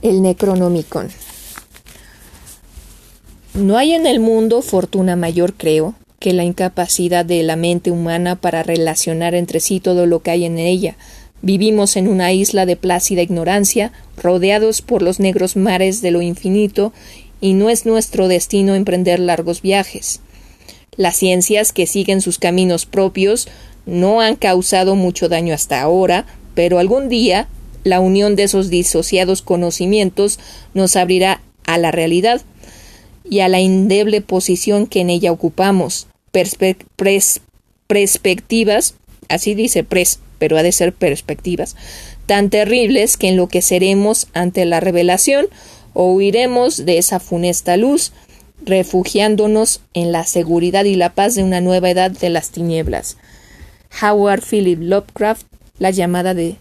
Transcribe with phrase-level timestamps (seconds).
[0.00, 1.08] El Necronomicon.
[3.54, 8.36] No hay en el mundo fortuna mayor, creo, que la incapacidad de la mente humana
[8.36, 10.96] para relacionar entre sí todo lo que hay en ella.
[11.42, 16.92] Vivimos en una isla de plácida ignorancia, rodeados por los negros mares de lo infinito,
[17.40, 20.20] y no es nuestro destino emprender largos viajes.
[20.96, 23.48] Las ciencias que siguen sus caminos propios
[23.84, 26.24] no han causado mucho daño hasta ahora,
[26.54, 27.48] pero algún día
[27.88, 30.38] la unión de esos disociados conocimientos
[30.74, 32.42] nos abrirá a la realidad
[33.28, 37.40] y a la indeble posición que en ella ocupamos, perspectivas,
[39.28, 41.76] así dice pres, pero ha de ser perspectivas,
[42.26, 45.46] tan terribles que enloqueceremos ante la revelación
[45.94, 48.12] o huiremos de esa funesta luz,
[48.64, 53.16] refugiándonos en la seguridad y la paz de una nueva edad de las tinieblas.
[54.02, 55.46] Howard Philip Lovecraft,
[55.78, 56.56] La llamada de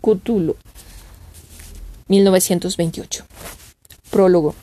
[0.00, 0.56] Cthulhu,
[2.08, 3.24] 1928.
[4.10, 4.54] Prólogo.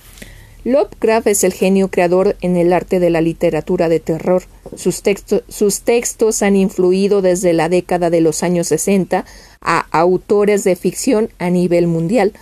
[0.64, 4.44] Lovecraft es el genio creador en el arte de la literatura de terror.
[4.76, 5.04] Sus,
[5.48, 9.26] sus, textos han influido desde la década de los años 60
[9.62, 12.34] a autores de ficción a nivel mundial.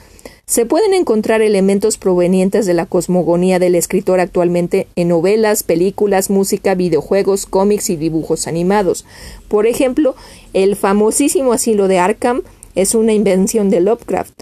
[0.45, 6.75] Se pueden encontrar elementos provenientes de la cosmogonía del escritor actualmente en novelas, películas, música,
[6.75, 9.05] videojuegos, cómics y dibujos animados.
[9.47, 10.15] Por ejemplo,
[10.51, 12.41] el famosísimo asilo de Arkham
[12.75, 14.33] es una invención de Lovecraft.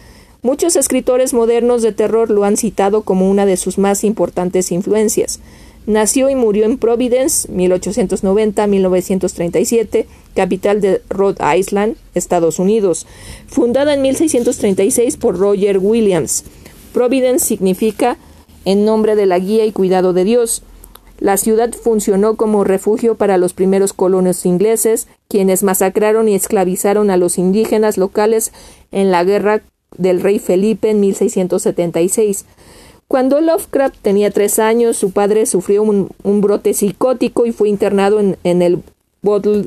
[0.41, 5.39] Muchos escritores modernos de terror lo han citado como una de sus más importantes influencias.
[5.87, 13.07] Nació y murió en Providence, 1890-1937, capital de Rhode Island, Estados Unidos.
[13.47, 16.43] Fundada en 1636 por Roger Williams.
[16.93, 18.17] Providence significa
[18.63, 20.63] en nombre de la guía y cuidado de Dios.
[21.19, 27.17] La ciudad funcionó como refugio para los primeros colonos ingleses, quienes masacraron y esclavizaron a
[27.17, 28.51] los indígenas locales
[28.91, 29.61] en la guerra
[29.97, 32.45] del rey Felipe en 1676.
[33.11, 38.61] Cuando Lovecraft tenía tres años, su padre sufrió un, brote psicótico y fue internado en,
[38.61, 38.81] el
[39.22, 39.66] Bottle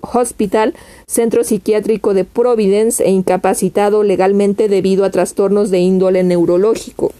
[0.00, 0.74] Hospital,
[1.06, 7.12] centro psiquiátrico de Providence, e incapacitado legalmente debido a trastornos de índole neurológico.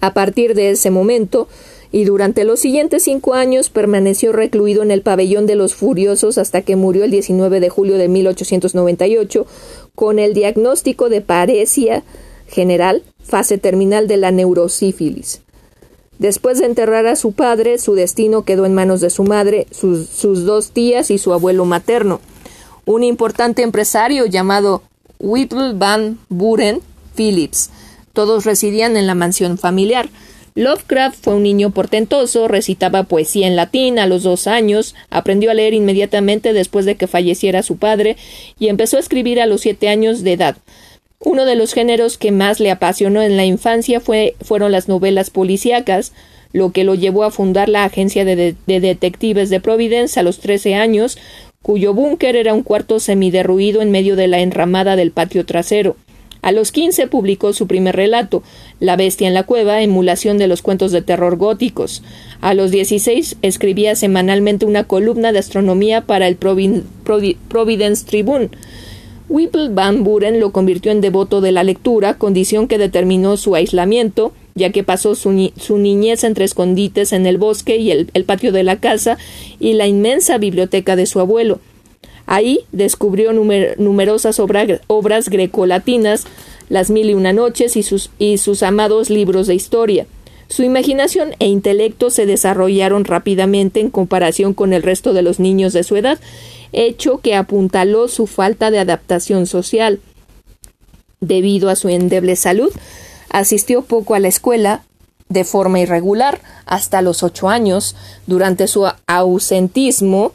[0.00, 1.46] A partir de ese momento,
[1.92, 6.62] y durante los siguientes cinco años permaneció recluido en el pabellón de los furiosos hasta
[6.62, 9.46] que murió el 19 de julio de 1898
[9.94, 12.02] con el diagnóstico de paresia
[12.48, 15.42] general, fase terminal de la neurosífilis.
[16.20, 20.44] Después de enterrar a su padre, su destino quedó en manos de su madre, sus,
[20.44, 22.20] dos tías y su abuelo materno.
[22.84, 24.82] Un importante empresario llamado
[25.18, 26.82] Whipple Van Buren
[27.16, 27.70] Phillips.
[28.12, 30.10] Todos residían en la mansión familiar.
[30.54, 35.54] Lovecraft fue un niño portentoso, recitaba poesía en latín a los dos años, aprendió a
[35.54, 38.18] leer inmediatamente después de que falleciera su padre
[38.58, 40.58] y empezó a escribir a los siete años de edad.
[41.22, 45.28] Uno de los géneros que más le apasionó en la infancia fue, fueron las novelas
[45.28, 46.14] policíacas,
[46.54, 50.38] lo que lo llevó a fundar la agencia de, de detectives de Providence a los
[50.38, 51.18] trece años,
[51.60, 55.96] cuyo búnker era un cuarto semiderruido en medio de la enramada del patio trasero.
[56.42, 58.42] A los quince publicó su primer relato,
[58.78, 62.02] La bestia en la cueva, emulación de los cuentos de terror góticos.
[62.40, 68.48] A los dieciséis escribía semanalmente una columna de astronomía para el Providence Tribune.
[69.30, 74.32] Whipple Van Buren lo convirtió en devoto de la lectura, condición que determinó su aislamiento,
[74.56, 78.80] ya que pasó su, niñez entre escondites en el bosque y el patio de la
[78.80, 79.18] casa
[79.60, 81.60] y la inmensa biblioteca de su abuelo.
[82.26, 86.26] Ahí descubrió numerosas obras grecolatinas,
[86.68, 90.06] las mil y una noches y sus, y sus amados libros de historia.
[90.50, 95.72] Su imaginación e intelecto se desarrollaron rápidamente en comparación con el resto de los niños
[95.72, 96.18] de su edad,
[96.72, 100.00] hecho que apuntaló su falta de adaptación social.
[101.20, 102.72] Debido a su endeble salud,
[103.30, 104.82] asistió poco a la escuela,
[105.28, 107.94] de forma irregular, hasta los ocho años.
[108.26, 110.32] Durante su ausentismo,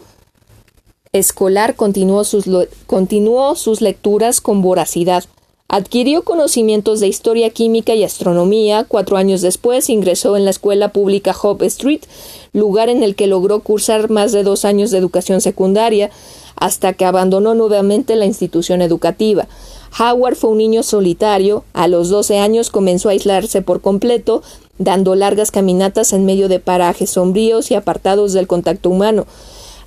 [1.12, 2.46] escolar continuó sus,
[2.88, 5.26] continuó sus lecturas con voracidad.
[5.68, 8.86] Adquirió conocimientos de historia química y astronomía.
[8.88, 12.02] Cuatro años después ingresó en la escuela pública Hope Street,
[12.54, 16.12] lugar en el que logró cursar más de dos años de educación secundaria,
[16.56, 19.48] hasta que abandonó nuevamente la institución educativa.
[20.00, 21.64] Howard fue un niño solitario.
[21.74, 24.44] A los doce años comenzó a aislarse por completo,
[24.78, 29.26] dando largas caminatas en medio de parajes sombríos y apartados del contacto humano.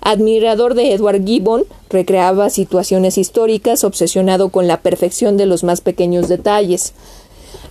[0.01, 6.29] Admirador de Edward Gibbon, recreaba situaciones históricas, obsesionado con la perfección de los más pequeños
[6.29, 6.95] detalles.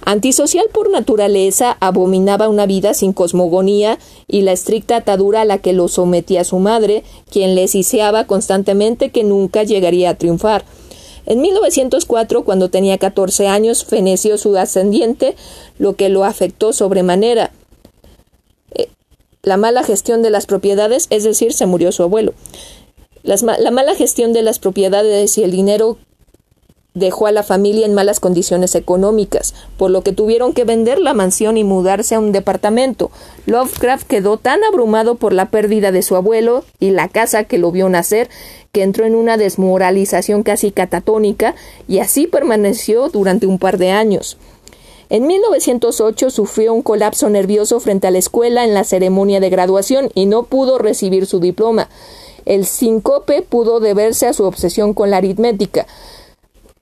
[0.06, 5.74] Antisocial por naturaleza, abominaba una vida sin cosmogonía y la estricta atadura a la que
[5.74, 10.64] lo sometía su madre, quien le siseaba constantemente que nunca llegaría a triunfar.
[11.26, 15.36] En 1904, cuando tenía 14 años, feneció su ascendiente,
[15.78, 17.52] lo que lo afectó sobremanera.
[19.48, 22.34] La mala gestión de las propiedades, es decir, se murió su abuelo.
[23.24, 25.98] la mala gestión de las propiedades y el dinero
[26.96, 31.14] dejó a la familia en malas condiciones económicas, por lo que tuvieron que vender la
[31.14, 33.10] mansión y mudarse a un departamento.
[33.46, 37.72] Lovecraft quedó tan abrumado por la pérdida de su abuelo y la casa que lo
[37.72, 38.28] vio nacer
[38.74, 41.56] que entró en una desmoralización casi catatónica
[41.88, 44.38] y así permaneció durante un par de años.
[45.10, 50.10] En 1908 sufrió un colapso nervioso frente a la escuela en la ceremonia de graduación
[50.14, 51.90] y no pudo recibir su diploma.
[52.46, 55.86] El síncope pudo deberse a su obsesión con la aritmética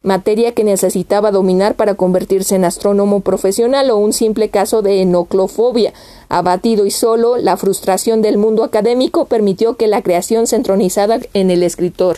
[0.06, 5.94] materia que necesitaba dominar para convertirse en astrónomo profesional o un simple caso de enoclofobia.
[6.30, 11.50] Abatido y solo, la frustración del mundo académico permitió que la creación se entronizara en
[11.50, 12.18] el escritor.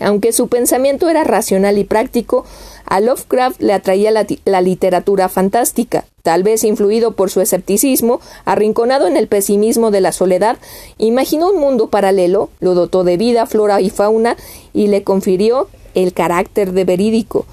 [0.00, 2.44] Aunque su pensamiento era racional y práctico,
[2.86, 6.04] a Lovecraft le atraía la, la, literatura fantástica.
[6.22, 10.56] Tal vez influido por su escepticismo, arrinconado en el pesimismo de la soledad,
[10.98, 14.36] imaginó un mundo paralelo, lo dotó de vida, flora y fauna
[14.72, 17.46] y le confirió el carácter de verídico.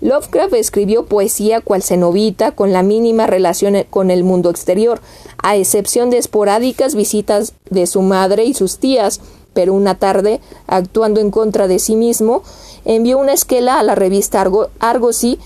[0.00, 5.00] Lovecraft escribió poesía cual cenovita con la mínima relación con el mundo exterior,
[5.42, 9.20] a excepción de esporádicas visitas de su madre y sus tías,
[9.52, 12.42] pero una tarde, actuando en contra de sí mismo,
[12.84, 14.44] envió una esquela a la revista
[14.80, 15.38] Argosy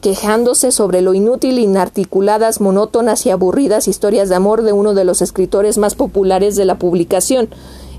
[0.00, 5.20] quejándose sobre lo inútil, inarticuladas, monótonas y aburridas historias de amor de uno de los
[5.20, 7.50] escritores más populares de la publicación.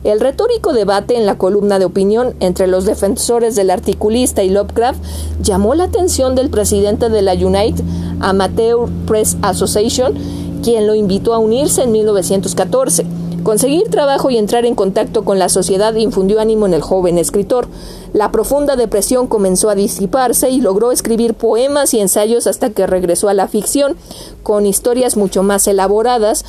[0.03, 4.99] El retórico debate en la columna de opinión entre los defensores del articulista y Lovecraft
[5.43, 7.83] llamó la atención del presidente de la United
[8.19, 10.15] Amateur Press Association,
[10.63, 13.20] quien lo invitó a unirse en 1914.
[13.43, 17.67] Conseguir trabajo y entrar en contacto con la sociedad infundió ánimo en el joven escritor.
[18.13, 23.29] La profunda depresión comenzó a disiparse y logró escribir poemas y ensayos hasta que regresó
[23.29, 23.95] a la ficción,
[24.43, 26.45] con historias mucho más elaboradas,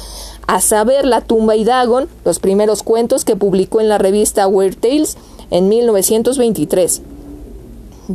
[0.46, 4.76] a saber La tumba y Dagon, los primeros cuentos que publicó en la revista Weird
[4.76, 5.16] Tales
[5.50, 7.02] en 1923.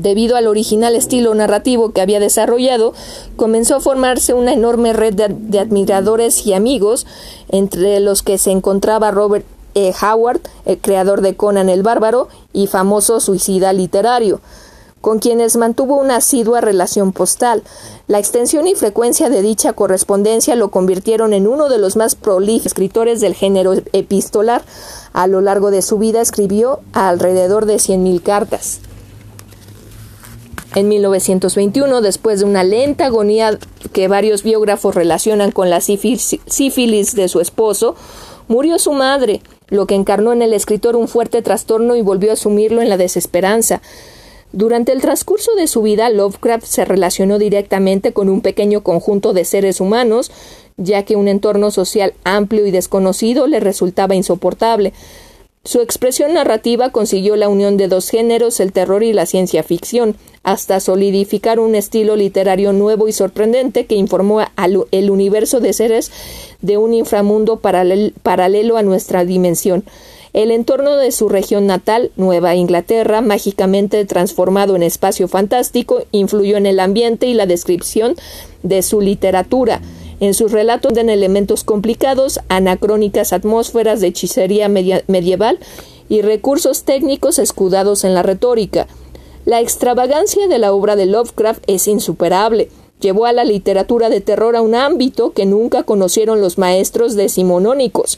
[0.01, 2.93] Debido al original estilo narrativo que había desarrollado,
[3.35, 7.07] comenzó a formarse una enorme red de, admiradores y amigos,
[7.49, 9.91] entre los que se encontraba Robert E.
[9.99, 14.39] Howard, el creador de Conan el Bárbaro y famoso suicida literario
[15.01, 17.63] con quienes mantuvo una asidua relación postal.
[18.07, 22.65] La extensión y frecuencia de dicha correspondencia lo convirtieron en uno de los más prolíficos
[22.65, 24.63] escritores del género epistolar.
[25.13, 28.81] A lo largo de su vida escribió alrededor de 100.000 cartas.
[30.75, 33.57] En 1921, después de una lenta agonía
[33.93, 37.95] que varios biógrafos relacionan con la sífilis de su esposo,
[38.47, 42.33] murió su madre, lo que encarnó en el escritor un fuerte trastorno y volvió a
[42.33, 43.81] asumirlo en la desesperanza.
[44.53, 49.45] Durante el transcurso de su vida, Lovecraft se relacionó directamente con un pequeño conjunto de
[49.45, 50.31] seres humanos,
[50.77, 54.93] ya que un entorno social amplio y desconocido le resultaba insoportable.
[55.67, 60.15] Su expresión narrativa consiguió la unión de dos géneros, el terror y la ciencia ficción,
[60.41, 66.09] hasta solidificar un estilo literario nuevo y sorprendente que informó al el universo de seres
[66.61, 69.83] de un inframundo paralelo a nuestra dimensión.
[70.31, 76.65] El entorno de su región natal, Nueva Inglaterra, mágicamente transformado en espacio fantástico, influyó en
[76.65, 78.15] el ambiente y la descripción
[78.63, 79.81] de su literatura.
[80.19, 85.59] En sus relatos den elementos complicados, anacrónicas atmósferas de hechicería medieval
[86.09, 88.87] y recursos técnicos escudados en la retórica.
[89.45, 92.69] La extravagancia de la obra de Lovecraft es insuperable.
[92.99, 98.17] Llevó a la literatura de terror a un ámbito que nunca conocieron los maestros decimonónicos.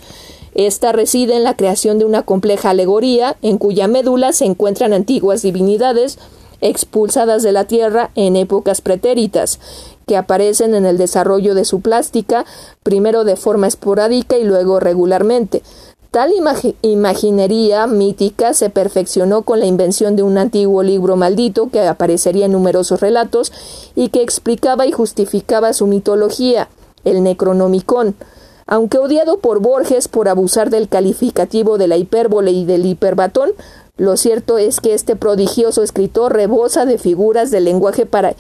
[0.56, 5.41] Esta reside en la creación de una compleja alegoría en cuya médula se encuentran antiguas
[5.41, 6.18] divinidades
[6.62, 9.60] expulsadas de la tierra en épocas pretéritas,
[10.09, 12.43] que aparecen en el desarrollo de su plástica,
[12.81, 15.61] primero de forma esporádica y luego regularmente.
[16.09, 16.33] Tal
[16.81, 22.53] imaginería mítica se perfeccionó con la invención de un antiguo libro maldito que aparecería en
[22.53, 23.53] numerosos relatos
[23.93, 26.69] y que explicaba y justificaba su mitología,
[27.05, 28.15] el Necronomicon.
[28.65, 33.51] Aunque odiado por Borges por abusar del calificativo de la hipérbole y del hiperbatón,
[34.00, 38.34] lo cierto es que este prodigioso escritor rebosa de figuras del lenguaje para,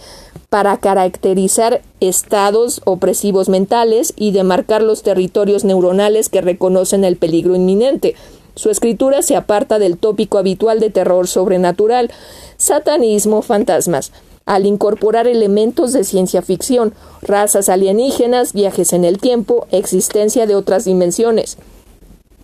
[0.49, 8.15] para caracterizar estados opresivos mentales y demarcar los territorios neuronales que reconocen el peligro inminente.
[8.55, 12.09] Su escritura se aparta del tópico habitual de terror sobrenatural,
[12.55, 14.13] satanismo, fantasmas
[14.45, 20.85] al incorporar elementos de ciencia ficción, razas alienígenas, viajes en el tiempo, existencia de otras
[20.85, 21.57] dimensiones.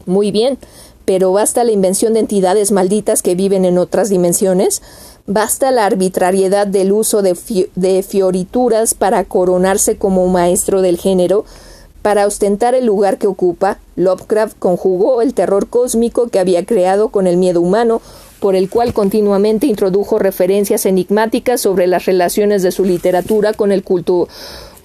[0.06, 0.60] Muy bien,
[1.06, 4.82] pero ¿basta la invención de entidades malditas que viven en otras dimensiones?
[5.28, 11.46] Basta la arbitrariedad del uso de, fiorituras para coronarse como maestro del género,
[12.02, 17.26] para ostentar el lugar que ocupa, Lovecraft conjugó el terror cósmico que había creado con
[17.26, 18.00] el miedo humano,
[18.40, 23.84] por el cual continuamente introdujo referencias enigmáticas sobre las relaciones de su literatura con el
[23.84, 24.28] culto,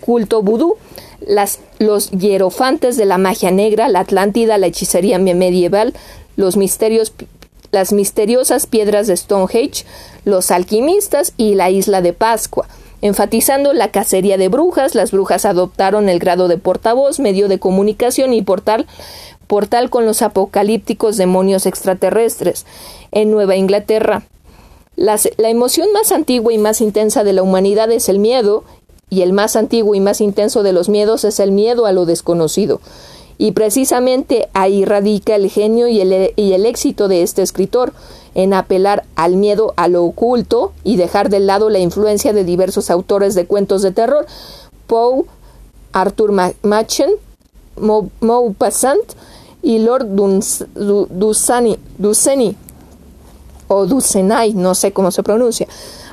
[0.00, 0.40] culto
[1.20, 5.94] las, los hierofantes de la magia negra, la Atlántida, la hechicería medieval,
[6.36, 7.12] los misterios,
[7.70, 9.84] las misteriosas piedras de Stonehenge,
[10.24, 12.66] los alquimistas y la isla de Pascua.
[13.02, 18.34] Enfatizando la cacería de brujas, las brujas adoptaron el grado de portavoz, medio de comunicación
[18.34, 18.86] y portal,
[19.46, 22.66] portal con los apocalípticos demonios extraterrestres.
[23.10, 24.24] En Nueva Inglaterra,
[24.96, 28.64] la emoción más antigua y más intensa de la humanidad es el miedo,
[29.10, 32.06] y el más antiguo y más intenso de los miedos es el miedo a lo
[32.06, 32.80] desconocido.
[33.38, 37.92] Y precisamente ahí radica el genio y el, y el éxito de este escritor,
[38.34, 42.90] en apelar al miedo a lo oculto y dejar de lado la influencia de diversos
[42.90, 44.26] autores de cuentos de terror,
[44.86, 45.24] Poe,
[45.92, 47.10] Arthur Machen,
[48.20, 49.14] Maupassant
[49.62, 50.06] y Lord
[51.08, 51.78] Dunsany,
[53.68, 55.66] o Dusenay, no sé cómo se pronuncia,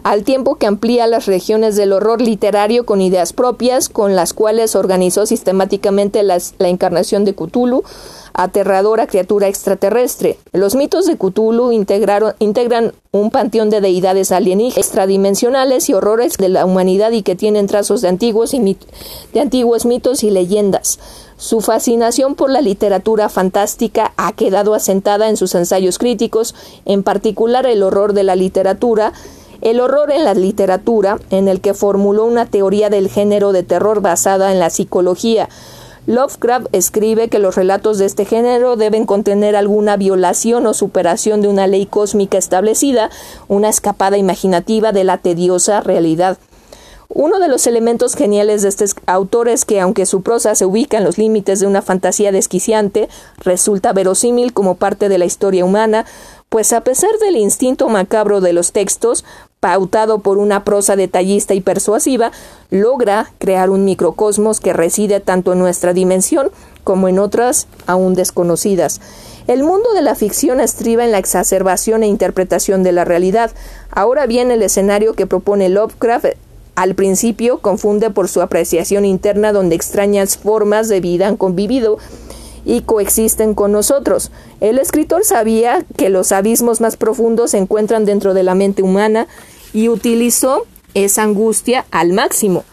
[0.08, 4.78] al tiempo que amplía las regiones del horror literario con ideas propias, con las cuales
[4.78, 7.84] organizó sistemáticamente la encarnación de Cthulhu,
[8.32, 10.40] aterradora criatura extraterrestre.
[10.54, 16.66] Los mitos de Cthulhu integran un panteón de deidades alienígenas, extradimensionales y horrores de la
[16.66, 18.56] humanidad y que tienen trazos de antiguos
[19.86, 21.00] mitos y leyendas.
[21.36, 27.66] Su fascinación por la literatura fantástica ha quedado asentada en sus ensayos críticos, en particular
[27.66, 29.12] el horror de la literatura,
[29.62, 34.02] el horror en la literatura, en el que formuló una teoría del género de terror
[34.02, 35.50] basada en la psicología.
[36.08, 41.50] Lovecraft escribe que los relatos de este género deben contener alguna violación o superación de
[41.50, 43.10] una ley cósmica establecida,
[43.50, 46.38] una escapada imaginativa de la tediosa realidad.
[47.10, 50.98] Uno de los elementos geniales de este autor es que, aunque su prosa se ubica
[50.98, 53.08] en los límites de una fantasía desquiciante,
[53.40, 56.06] resulta verosímil como parte de la historia humana,
[56.50, 59.24] pues a pesar del instinto macabro de los textos,
[59.60, 62.32] pautado por una prosa detallista y persuasiva,
[62.70, 66.50] logra crear un microcosmos que reside tanto en nuestra dimensión
[66.84, 69.02] como en otras aún desconocidas.
[69.48, 73.52] El mundo de la ficción estriba en la exacerbación e interpretación de la realidad.
[73.92, 76.26] Ahora bien, el escenario que propone Lovecraft
[76.76, 81.98] al principio confunde por su apreciación interna donde extrañas formas de vida han convivido
[82.68, 84.30] y coexisten con nosotros.
[84.60, 89.28] El escritor sabía que los abismos más profundos se encuentran dentro de la mente humana
[89.74, 92.66] y utilizó esa angustia al máximo.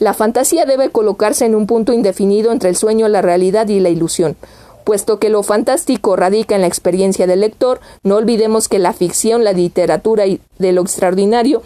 [0.00, 3.90] La fantasía debe colocarse en un punto indefinido entre el sueño, la realidad y la
[3.90, 4.34] ilusión.
[4.82, 9.44] Puesto que lo fantástico radica en la experiencia del lector, no olvidemos que la ficción,
[9.44, 11.62] la literatura y de lo extraordinario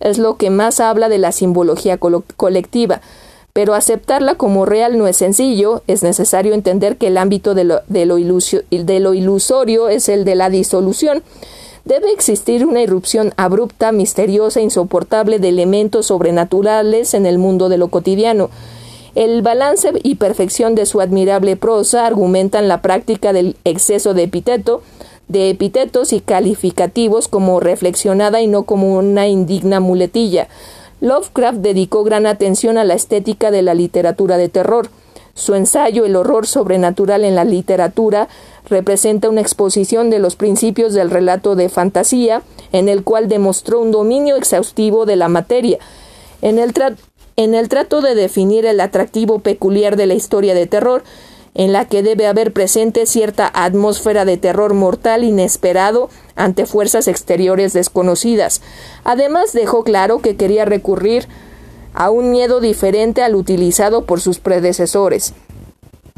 [0.00, 3.00] es lo que más habla de la simbología colectiva.
[3.60, 8.22] Pero aceptarla como real no es sencillo, es necesario entender que el ámbito de lo,
[9.14, 11.22] ilusorio es el de la disolución.
[11.84, 17.88] Debe existir una irrupción abrupta, misteriosa, insoportable de elementos sobrenaturales en el mundo de lo
[17.88, 18.48] cotidiano.
[19.14, 24.80] El balance y perfección de su admirable prosa argumentan la práctica del exceso de epíteto,
[25.28, 30.48] de epítetos y calificativos como reflexionada y no como una indigna muletilla.
[31.00, 34.90] Lovecraft dedicó gran atención a la estética de la literatura de terror.
[35.34, 38.28] Su ensayo El horror sobrenatural en la literatura
[38.68, 42.42] representa una exposición de los principios del relato de fantasía,
[42.72, 45.78] en el cual demostró un dominio exhaustivo de la materia.
[46.42, 46.74] En el,
[47.36, 51.02] en el trato de definir el atractivo peculiar de la historia de terror,
[51.60, 57.74] en la que debe haber presente cierta atmósfera de terror mortal inesperado ante fuerzas exteriores
[57.74, 58.62] desconocidas.
[59.04, 61.28] Además dejó claro que quería recurrir
[61.92, 65.34] a un miedo diferente al utilizado por sus predecesores.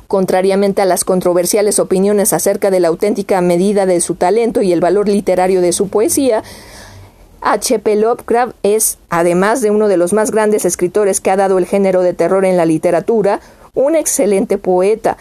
[0.07, 4.81] Contrariamente a las controversiales opiniones acerca de la auténtica medida de su talento y el
[4.81, 6.45] valor literario de su poesía,
[7.41, 7.81] H.
[7.81, 7.97] P.
[7.97, 12.03] Lovecraft es, además de uno de los más grandes escritores que ha dado el género
[12.03, 13.41] de terror en la literatura,
[13.75, 15.17] un excelente poeta.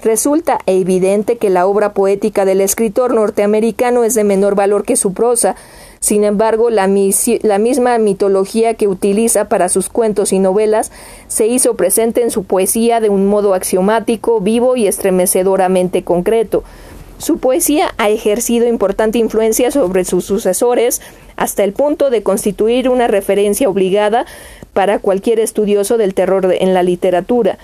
[0.00, 5.12] Resulta evidente que la obra poética del escritor norteamericano es de menor valor que su
[5.12, 5.56] prosa.
[5.98, 10.92] Sin embargo, la, misma mitología que utiliza para sus cuentos y novelas
[11.26, 16.62] se hizo presente en su poesía de un modo axiomático, vivo y estremecedoramente concreto.
[17.18, 21.00] Su poesía ha ejercido importante influencia sobre sus sucesores
[21.34, 24.26] hasta el punto de constituir una referencia obligada
[24.74, 27.58] para cualquier estudioso del terror en la literatura.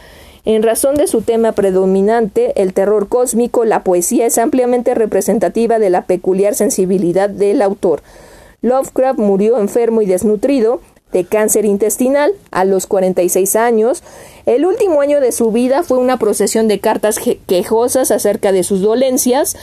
[0.44, 5.88] En razón de su tema predominante, el terror cósmico, la poesía es ampliamente representativa de
[5.88, 8.02] la peculiar sensibilidad del autor.
[8.60, 10.80] Lovecraft murió enfermo y desnutrido
[11.12, 14.02] de cáncer intestinal a los 46 años.
[14.44, 18.80] El último año de su vida fue una procesión de cartas quejosas acerca de sus
[18.80, 19.56] dolencias.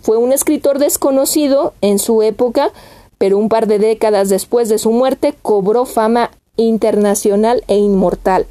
[0.00, 2.70] Fue un escritor desconocido en su época,
[3.18, 8.46] pero un par de décadas después de su muerte cobró fama internacional e inmortal.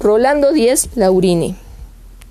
[0.00, 1.56] Rolando Díez Laurini